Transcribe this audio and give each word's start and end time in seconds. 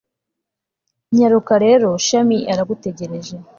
nyaruka 1.15 1.53
rero 1.65 1.87
shami 2.05 2.37
aragutegereje 2.51 3.35